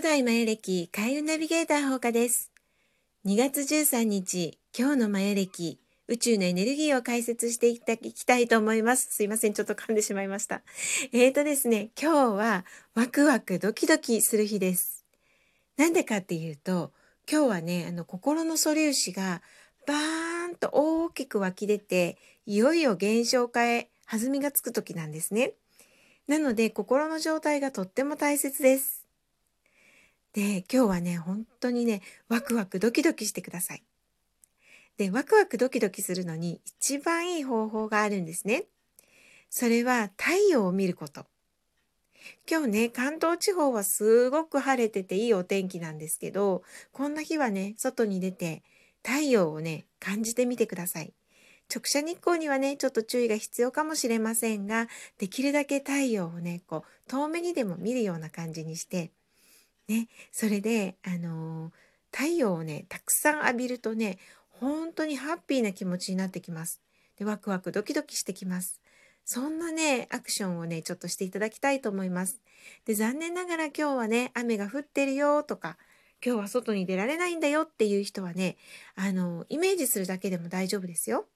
[0.00, 2.50] 古代マヤ歴開運ナビゲーター放課です。
[3.26, 5.78] 2月13日、今日のマヤ歴、
[6.08, 9.14] 宇宙のエネルギーを解説していきたいと思います。
[9.14, 10.62] すいません、ちょっと噛んでしまいました。
[11.12, 15.04] えーとですね、今日はワクワクドキドキする日です。
[15.76, 16.92] なんでかっていうと、
[17.30, 19.42] 今日はね、あの心の素粒子が
[19.86, 25.52] バーンと大きく湧き出て、いよいよ現象化へ弾みがつく時なんですね。
[26.26, 28.99] なので心の状態がとっても大切です。
[30.32, 33.82] で、今日はね、本当にね、ワクワクドキドキしてください。
[34.96, 38.66] で、ワクワクドキドキするのに一番いい方法があるんですね。
[39.48, 41.26] それは太陽を見ること。
[42.48, 46.62] 今日ね、関東地方はすごく晴れてていいお天気なんですけど、
[46.92, 48.62] こんな日はね、外に出て
[49.02, 51.12] 太陽をね、感じてみてください。
[51.74, 54.88] 直射日光にはね、ちょっと注意が必要かもしれませんが、
[55.18, 59.12] できるだけ太陽をね、こう、遠目にでも見るような感じにして、
[59.90, 66.80] ね、それで、あのー、太陽をね、たくさん浴びるとね、本当にハッピーな気持ちになってきます。
[67.18, 68.80] で、ワクワクドキドキしてきます。
[69.24, 72.40] そんなね、アクションをね、ちょっとしていただきたいと思います。
[72.84, 75.76] で、残念ながら今日はね、雨が降ってるよとか、
[76.24, 78.58] 今日は外に出られないんだよっていう人はね、
[78.94, 81.26] あの、イメージするだけでも大丈夫ですよ。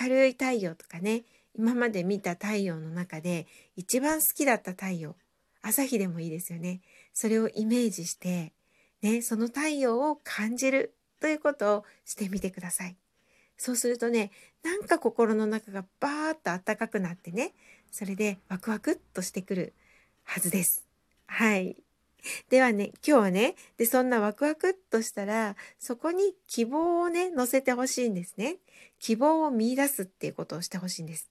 [0.00, 1.22] 明るい太陽とかね、
[1.56, 5.14] 今まで見た太陽の中で一番好きだった太陽、
[5.62, 6.80] 朝日でもいいですよね。
[7.20, 8.54] それをイメージして、
[9.02, 12.96] ね、その太陽を感じるということをしてみてください。
[13.58, 14.30] そうするとね、
[14.62, 17.52] なんか心の中がバーッと暖かくなってね、
[17.92, 19.74] それでワクワクっとしてくる
[20.24, 20.86] はずです。
[21.26, 21.76] はい。
[22.48, 28.56] ではね、今日はね、で、そんなワクワクっとしたら、そこに希望をね、乗せてほしいんですね。
[28.98, 31.28] 希望を見出すっていうことをしてほしいんです。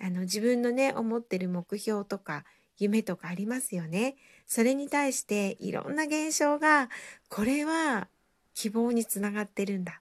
[0.00, 2.44] あの、自分のね、思ってる目標とか、
[2.78, 4.16] 夢とかありますよね。
[4.46, 6.88] それに対していろんな現象が、
[7.28, 8.08] これは
[8.54, 10.00] 希望につながってるんだ。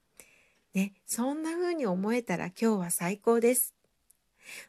[0.74, 3.74] ね、そんな風に思えたら今日は最高です。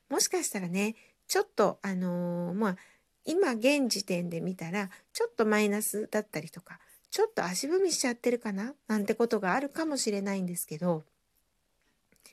[0.09, 0.97] もしかしたらね、
[1.27, 2.77] ちょっとあのー、まあ、
[3.25, 11.04] 今現時点で見たら、ちょっとマイナスだったりとか、ちょっと足踏みしちゃってるかななんてことがあるかもしれないんですけど、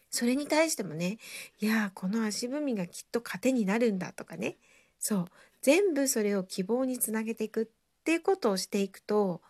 [0.09, 1.17] それに対してもね、
[1.59, 4.55] いやこの足踏みがきっと糧になるんだとかね、
[4.99, 5.25] そう、
[5.65, 7.67] 全部それを希望につなげていくっ
[8.03, 9.41] ていうことをしていくと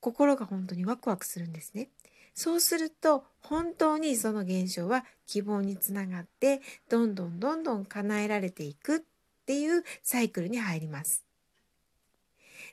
[0.00, 1.90] 心が本当にワクワクするんですね。
[2.32, 9.00] そうすると本当にその現象は希望につながってどんどんどんどん叶えられていくっ
[9.44, 11.22] ていうサイクルに入ります。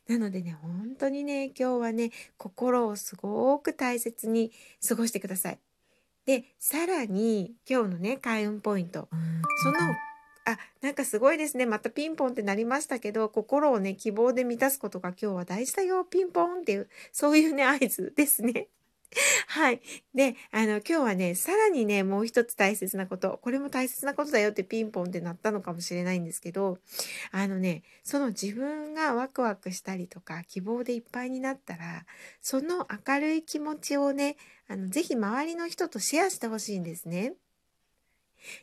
[0.07, 4.53] なのでね本当にね今日はね心をすごく大切に
[4.88, 5.59] 過ごしてください。
[6.25, 9.09] でさらに今日のね開運ポイント
[9.63, 9.79] その
[10.45, 11.66] あ、なんかすごいですね。
[11.66, 18.67] またピンポンってなりましたけど、心をね、希望で満たすことが今日は大事だよ、ピンポンっていう、そういうね、合図ですね。
[19.47, 19.81] はい。
[20.13, 26.79] で、あの、今日はね、さらにね、もう一つ大切なこと、これも大切なことだよってピンポンってなったのかもしれないんですけど、
[27.31, 32.06] あのね、その自分がワクワクしたりとか、希望でいっぱいになったら、
[32.41, 37.33] その明るい気持ちをね、あの、ぜひ周りの人とシェアしてほしいんですね。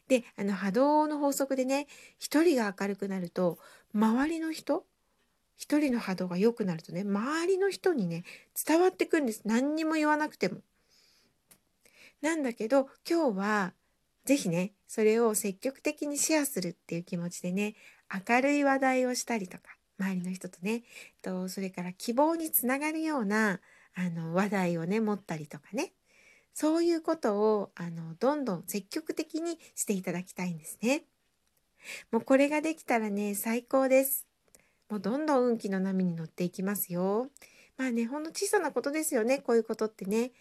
[0.08, 1.86] で、あの波動の法則でね、
[2.18, 3.58] 一人が明るくなると、
[3.94, 4.84] 周りの人、
[5.56, 8.24] 一人の波動が良くなるとね、周りの人にね、
[8.66, 9.42] 伝わってくんです。
[9.44, 10.60] 何にも言わなくても。
[12.20, 13.72] なんだけど、今日は、
[14.24, 17.74] 是非ね、それを積極的にシェアするっていう気持ちでね、
[18.28, 19.64] 明るい話題をしたりとか、
[19.98, 20.82] 周りの人とね、
[21.22, 23.60] とそれから希望につながるような
[23.94, 25.92] あの話題をね、持ったりとかね、
[26.54, 31.04] そういうことをあのどんどん積極的にしていただきたいんですね。
[32.10, 34.26] もうこれができたらね最高です。
[34.88, 37.28] もうどんどん運気の波に乗っていきますよ。
[37.76, 40.32] まあねほんの小さなことですよねこういうことってね。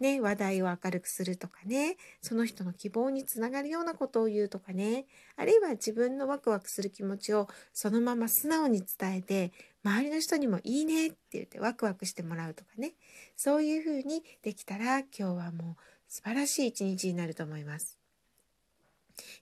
[0.00, 5.06] ね、話題を明るくするとかねその人の希望につながるようなことを言うとかね
[5.36, 9.52] あるいは自分のワクワクする気持ちをそのまま素直に伝えて
[9.84, 12.92] 周りの人にもいいねって言ってワクワクしてもらうとかね
[13.36, 17.98] そういうふうにできたら今日はもう素晴らしい一日になると思います。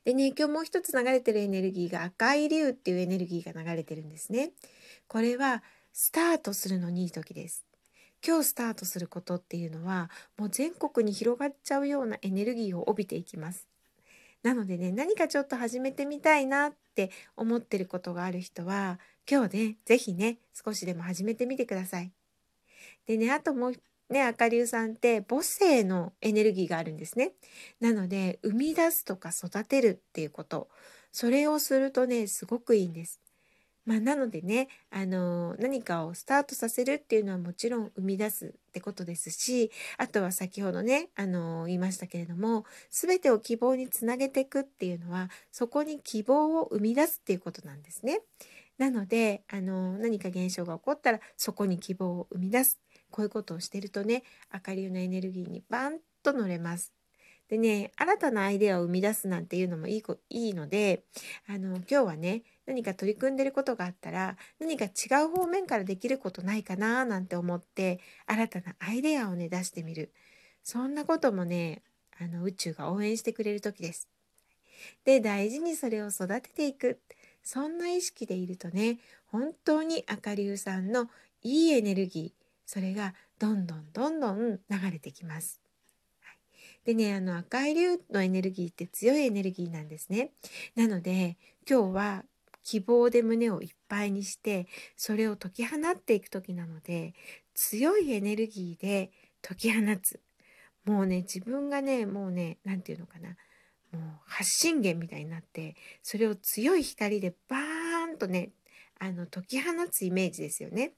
[0.04, 4.52] でね今日もう一つ流れてるエネルギーが赤い竜っていうエネルギーが流れてるんですね。
[5.06, 7.65] これはスタートするのにいい時です。
[8.26, 13.69] 今日スタートすることっていうのはもう全国に広がっちゃうようなエネルギーを帯びていきます。
[14.43, 18.99] なのでね何かちょっと始めてみたいなって思ってることがある人は
[19.31, 22.11] 今日ね是非ね少しでも始めてみてください。
[23.06, 23.73] でねあともう
[24.11, 27.32] ね赤龍さんって母性のエネルギーがあるんですね。
[27.81, 30.69] なので生み出すとか育てるっていうこと
[31.12, 33.25] それをするとねすごくいいんです。
[33.87, 48.21] まあ、なのでね、あの何かをスタートさせるっていうのはもちろん生み出すってことですしあとは先ほどね、あの言いましたけれども全てを希望につなげていくっていうのはそこに希望を生み出すっていうことなんですね。
[48.77, 52.79] なので、あの何か現象が起こったらそこに希望を生み出す
[53.11, 56.93] こういうことをしてるとね明るいのエネルギーにバンと乗れます。
[57.49, 61.05] でね新たなアイデアを生み出すなんていうのもいいいいので
[61.49, 70.12] あの今日はね何か取り組んでることがあったら何か違う方面からできることないかななんて思って新たなアイデアをね出してみる
[70.62, 71.82] そんなこともね
[72.20, 74.08] あの宇宙が応援してくれる時です。
[75.04, 77.00] で大事にそれを育てていく
[77.42, 81.08] そんな意識でいるとね本当に明るいさんの
[81.42, 85.60] いいエネルギーそれがどんどんどんどん流れてきます。
[86.84, 90.32] でねあの赤い竜のエネルギーって強いエネルギーなんですね。
[90.74, 91.36] なので
[91.68, 92.24] 今日は
[92.66, 94.66] 希望で胸をいっぱいにして
[94.96, 97.14] それを解き放っていく時なので
[97.54, 100.20] 強いエネルギーで解き放つ。
[100.84, 103.36] もうね自分がねもうね何て言うのかな。
[103.92, 108.50] もう発信源みたいになってそれを強い光でバーンとね
[108.98, 110.94] あの解き放つイメージですよね。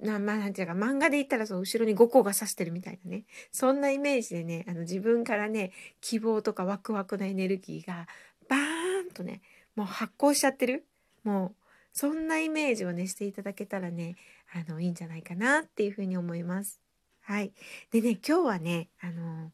[0.00, 3.26] なまあなんていうか漫画で言ったらそう後ろに5個が指してるみたいなね。
[3.52, 5.70] そんなイメージでねあの自分からね
[6.00, 8.08] 希望とかワクワクのエネルギーが
[8.48, 9.40] バーンとね
[9.76, 10.84] もう発光しちゃってる？
[11.22, 11.54] もう
[11.92, 14.16] そんなイメージをねしていただけたらね
[14.52, 16.80] あのいいんじゃないかなっていうふうに思います。
[17.22, 17.52] はい、
[17.90, 19.52] でね今日はねあの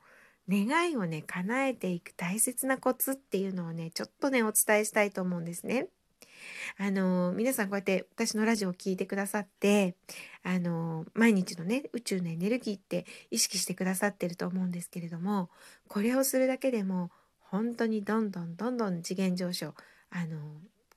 [0.49, 5.87] 願いをね叶えていく大切なコツっていうのをねちょっとねお伝えしたいと思うんですね。
[6.79, 9.95] あの皆さんこうやって私のラジオを聴いてくださって
[10.43, 15.51] あの毎日のね宇宙のエネルギーって意識してくださってると思うんですけれども
[15.87, 19.75] これをするだけでも本当にどんどんどんどん次元上昇
[20.11, 20.39] あの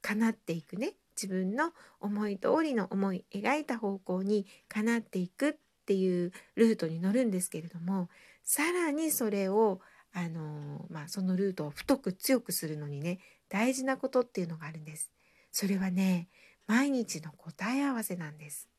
[0.01, 5.55] 叶っていくね自分の思い通りの思い描いた方向に叶っていくっ
[5.85, 8.09] ていうルートに乗るんですけれども
[8.43, 9.79] さらにそれを
[10.15, 13.17] あのまあ、そのルートを太く強くするのにね
[13.49, 15.11] 大事なことっていうのがあるんです。
[15.51, 16.27] それはね
[16.67, 18.69] 毎日の答え合わせなんです。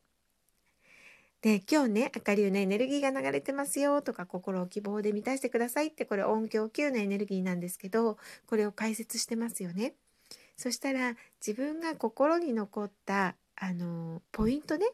[1.42, 8.16] で今日ね明るいのエネルギーが流れてますよとか心を希望で満たしてくださいってこれ音響級のエネルギーなんですけど
[8.46, 9.94] これを解説してますよね。
[10.56, 14.86] そしたら自分が心に残ったあのポイントね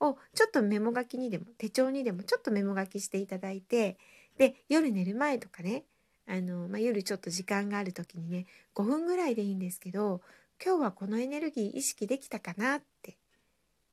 [0.00, 3.96] をちょっとメモ書きにでも手帳にでもちょっとメモ書きしていただいて
[4.38, 5.84] で夜寝る前とかね
[6.26, 10.20] あの、まあ、夜ちょっと時間がある時にね5分ぐらいでいいんですけど
[10.64, 13.16] 今日はこのエネルギー意識できたかなって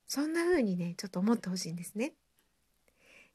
[0.08, 2.14] そんな風にねちょっと思ってほしいんですね。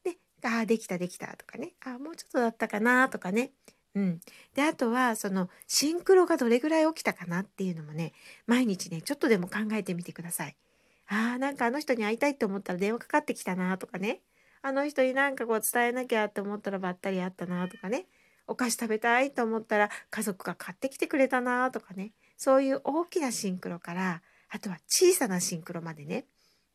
[0.05, 3.53] で「ああできたできた」とかね「ああもうちょっとだったかな」とかね
[3.97, 4.21] うん、
[4.55, 8.13] であとはそのシンクロがどれぐらい起きたかなっていうのもね
[8.47, 10.57] 毎日ねちょっとでも考えてみてください。
[11.09, 14.21] あーなんかあの人に会いたいって思ったら電話かかってきたなとかね。
[14.61, 18.07] あの人になんかこう伝えなきゃって思ったらばったり会ったなとかね。
[18.47, 22.13] お菓子食べたいと思ったら家族が買ってきてくれたなとかね。
[22.37, 24.21] そういう大きなシンクロから
[24.51, 26.27] あとは小さなシンクロまでね。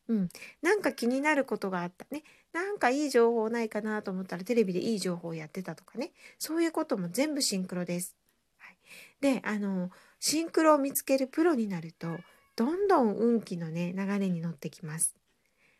[0.07, 0.29] うん、
[0.61, 2.05] なんか気になることがあった。
[2.09, 2.23] ね。
[2.53, 8.15] なんかいい情報ないかなと思ったらテレビでいい情報をやってたとかねそういうことも全部シンクロです。
[8.57, 8.77] はい、
[9.21, 12.17] であのシンクロを見つけるプロになると
[12.55, 15.15] どんどん運気のね流れに乗ってきます。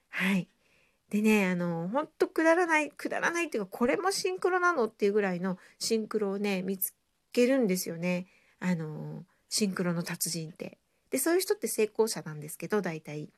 [0.10, 0.48] はい。
[1.10, 6.94] でねあのほんとくだらないくだらないっていうかこれもシンクロなのっていうぐらいのシンクロをね見つ
[7.34, 8.28] けるんですよね
[8.62, 10.78] あのシンクロの達人って。
[11.10, 13.30] でそういう人って成功者なんですけど大体。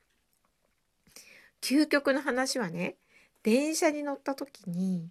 [1.61, 2.97] 究極の話はね
[3.43, 5.09] 電車に乗った時に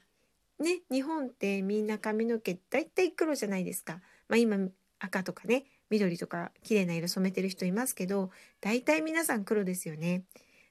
[0.58, 4.00] ね日本ってみんな髪の毛だいたい黒じゃないですか。
[4.28, 4.56] まあ、今
[4.98, 10.24] 赤とかね緑とか綺麗な色染めてる人いますけど大体皆さん黒ですよね。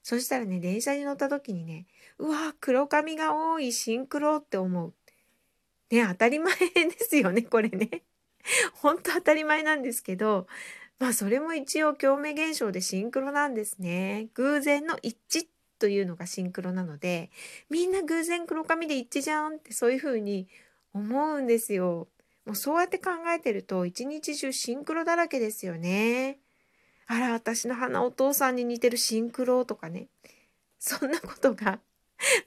[0.04, 1.86] そしたらね電車に乗った時にね
[2.18, 4.94] うわ黒髪が多いシンクロって思う。
[5.92, 8.02] ね当たり前ですよねこれね。
[8.74, 10.48] 本当当たり前なんですけど
[10.98, 14.30] まあそれも一応共鳴現象でシンクロなんですね。
[14.34, 15.48] 偶然の一致っ
[15.82, 17.32] というのがシンクロなので
[17.72, 20.48] みんな偶然黒髪で一致じゃんってそういう風に
[20.94, 22.08] 思うんですよ。
[22.46, 26.38] もうそうやって考えてると一日中シンクロだらけですよね。
[27.08, 30.08] あら私の花お父さんに似てるシンクロとかね
[30.78, 31.80] そんなことが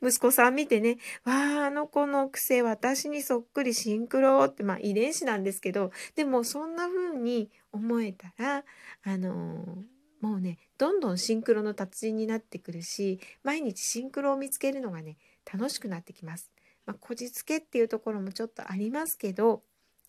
[0.01, 8.65] 息子さん見てね「わああの子の癖私にそっくりシンクロ」ってまあ遺伝子なんですけどでもそんな風に思えたら
[9.03, 15.17] あのーもうねどんどんシンクロの達人になってくるし毎日シンクロを見つけるのがね
[15.51, 16.51] 楽しくなってきます。
[16.87, 19.63] まあ、こじつけっていうところもちょっとありますけど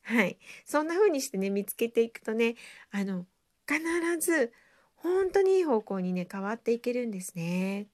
[0.04, 2.56] はいそんな風にしてね見つけていくとね
[2.92, 3.26] あの
[3.68, 3.82] 必
[4.20, 4.52] ず
[4.96, 7.88] 本当にいい方向にね変わっていけるんですね。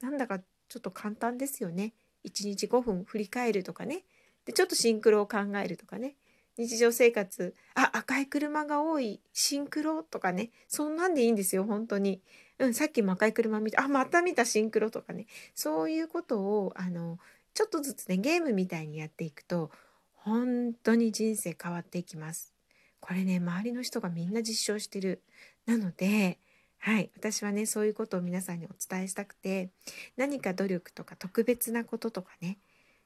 [0.00, 1.94] なんだかちょっと簡単ですよね。
[2.24, 4.04] 1日5分振り返るとかね。
[4.44, 6.16] でちょっとシンクロを考えるとかね。
[6.58, 12.20] 日常生活あ赤い車が多いシンクロとかねそんなんでいいんですよ本当に。
[12.58, 17.20] うん、さっきも赤い車見たあまた見たシンクロとかねそういうことをあの
[17.54, 19.70] ちょっとずつねゲームみたいにやっていくと
[20.14, 22.52] 本当に人生変わっていきます。
[22.98, 25.22] これね周りの人がみんな実証してる。
[25.66, 26.38] なので
[26.78, 29.70] はい私はねそういうことを皆さんにお伝えしたくて
[30.16, 32.58] 何か努力とか特別なこととかね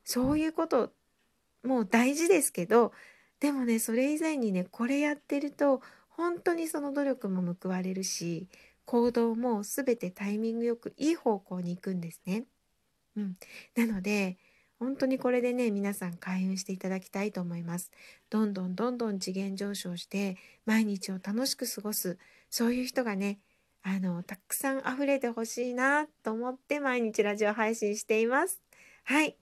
[0.05, 0.93] そういうこと
[1.63, 2.93] もう大事ですけど
[3.43, 8.47] でもねそれ以前にねこれやってると本当にその努力も報われるし
[8.85, 12.45] 行動も全てタイミングよくいい方向に行くんですね。
[13.17, 13.37] うん、
[13.77, 14.39] なので
[14.79, 17.91] 本当にこれでね皆さん開運していただきたいと思います。
[18.31, 22.19] どんどんどんどん次元上昇して毎日を楽しく過ごす
[22.49, 23.41] そういう人がね
[23.83, 28.63] あのたくさん溢れてほしいなと思って毎日ラジオ配信しています。
[29.03, 29.37] はい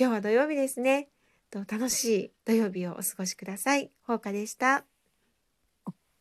[0.00, 1.13] 今日は土曜日ですね。
[1.54, 3.92] と楽しい土曜日をお過ごしください。
[4.02, 4.93] ほうかでした。